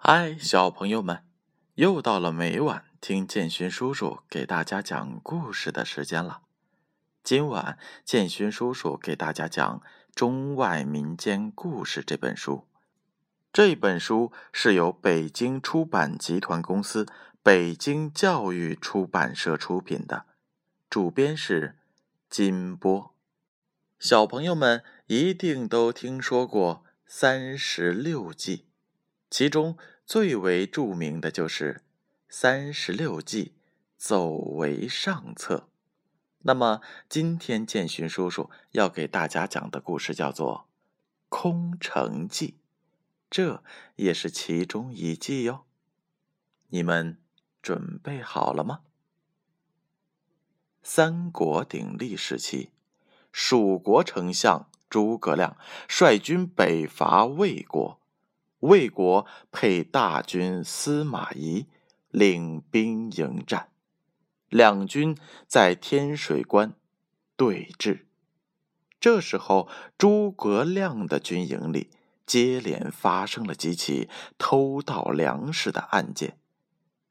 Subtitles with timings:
[0.00, 1.24] 嗨，小朋友们，
[1.74, 6.42] 又到了每晚听建勋叔叔给大家讲故事的时间了。
[7.24, 9.80] 今晚建勋叔叔给大家讲
[10.14, 12.68] 《中外民间故事》这本书。
[13.52, 17.04] 这本书是由北京出版集团公司
[17.42, 20.26] 北京教育出版社出品的，
[20.88, 21.76] 主编是
[22.30, 23.12] 金波。
[23.98, 28.67] 小朋友们一定都听说过三十六计。
[29.30, 29.76] 其中
[30.06, 31.82] 最为著名的就是
[32.28, 33.52] 三十六计，
[33.96, 35.68] 走为上策。
[36.42, 40.66] 那么今天建勋叔叔要给大家讲的故事叫做
[41.28, 42.48] 《空城计》，
[43.28, 43.62] 这
[43.96, 45.66] 也是其中一计哟。
[46.68, 47.18] 你们
[47.60, 48.80] 准备好了吗？
[50.82, 52.70] 三国鼎立时期，
[53.30, 58.00] 蜀国丞相诸葛亮率军北伐魏国。
[58.60, 61.66] 魏国配大军司马懿
[62.10, 63.68] 领兵迎战，
[64.48, 66.74] 两军在天水关
[67.36, 68.06] 对峙。
[68.98, 71.90] 这时候，诸葛亮的军营里
[72.26, 76.38] 接连发生了几起偷盗粮食的案件。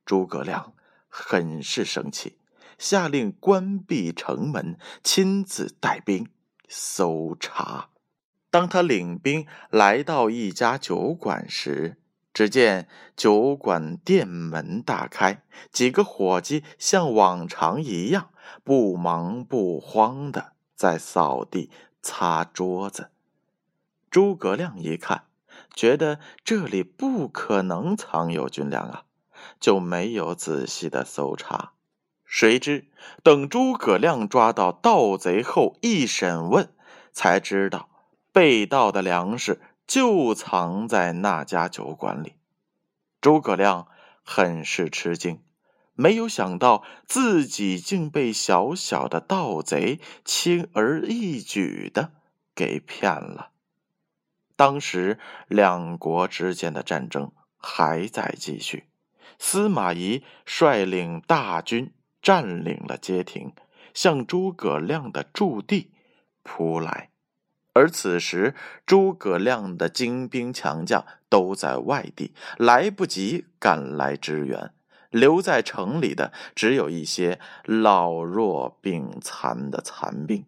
[0.05, 0.73] 诸葛亮
[1.07, 2.37] 很是生气，
[2.77, 6.27] 下令关闭城门，亲自带兵
[6.67, 7.89] 搜查。
[8.49, 11.97] 当他领兵来到一家酒馆时，
[12.33, 18.29] 只见酒馆店门大开，几个伙计像往常一样
[18.63, 23.09] 不忙不慌的在扫地、擦桌子。
[24.09, 25.25] 诸葛亮一看，
[25.75, 29.03] 觉得这里不可能藏有军粮啊，
[29.59, 31.73] 就没有仔细的搜查。
[32.23, 32.87] 谁知
[33.23, 36.73] 等诸葛亮抓到盗贼后一审问，
[37.11, 37.89] 才知道。
[38.37, 42.33] 被盗的粮食就藏在那家酒馆里，
[43.19, 43.87] 诸葛亮
[44.21, 45.41] 很是吃惊，
[45.95, 52.11] 没有想到自己竟被小小的盗贼轻而易举的
[52.53, 53.49] 给骗了。
[54.55, 55.17] 当时
[55.47, 58.83] 两国之间的战争还在继续，
[59.39, 61.91] 司马懿率领大军
[62.21, 63.51] 占领了街亭，
[63.95, 65.89] 向诸葛亮的驻地
[66.43, 67.09] 扑来。
[67.77, 68.55] 而此时，
[68.87, 74.73] 诸葛亮的精兵强将都在外地，来不及赶来支援。
[75.11, 80.45] 留在城里的只有一些老弱病残的残兵，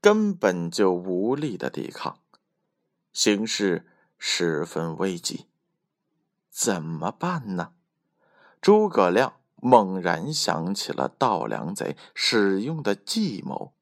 [0.00, 2.20] 根本就无力的抵抗，
[3.12, 3.86] 形势
[4.16, 5.46] 十分危急。
[6.48, 7.72] 怎么办呢？
[8.60, 13.72] 诸葛亮猛然想起了盗粮贼使用的计谋。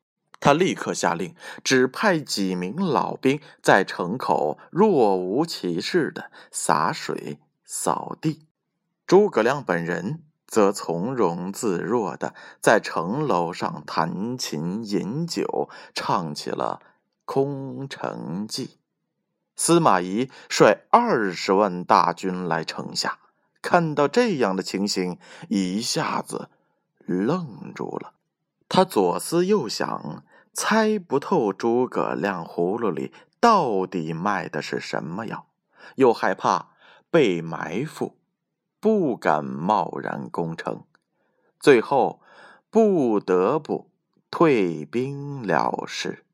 [0.44, 8.46] 他立刻下令，只派几名老兵在城口若无其事的洒水扫地，
[9.06, 16.82] 诸葛亮本人则从容自若的在城楼上弹琴饮酒，唱起了
[17.24, 18.66] 《空城计》。
[19.56, 23.18] 司马懿率二十万大军来城下，
[23.62, 25.16] 看到这样的情形，
[25.48, 26.50] 一下子
[27.06, 28.12] 愣住了。
[28.68, 30.22] 他左思右想。
[30.56, 35.48] 猜不透诸葛亮葫芦里到底卖的是什么药，
[35.96, 36.70] 又害怕
[37.10, 38.16] 被埋伏，
[38.78, 40.84] 不敢贸然攻城，
[41.58, 42.22] 最后
[42.70, 43.90] 不得不
[44.30, 46.24] 退兵了事。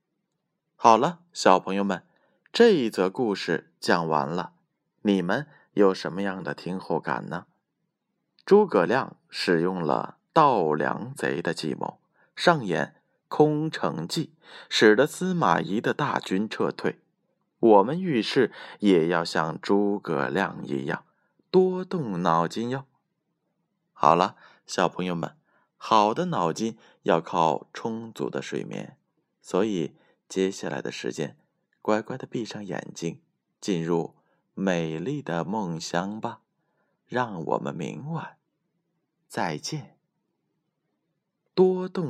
[0.77, 2.05] 好了，小朋友们，
[2.53, 4.53] 这一则故事讲完了，
[5.01, 7.47] 你们有什么样的听后感呢？
[8.45, 11.99] 诸葛亮使用了盗粮贼的计谋，
[12.37, 12.97] 上演。
[13.31, 14.35] 空城计
[14.69, 16.99] 使得司马懿的大军撤退，
[17.61, 21.05] 我们遇事也要像诸葛亮一样
[21.51, 22.85] 多动脑筋哟。
[23.93, 24.37] 好了，
[24.67, 25.37] 小朋友们，
[25.77, 28.97] 好的脑筋要靠充足的睡眠，
[29.41, 29.95] 所以
[30.29, 31.37] 接下来的时间，
[31.81, 33.23] 乖乖的闭上眼睛，
[33.61, 34.17] 进入
[34.55, 36.41] 美丽的梦乡吧。
[37.07, 38.37] 让我们明晚
[39.27, 39.97] 再见。
[41.55, 42.09] 多动。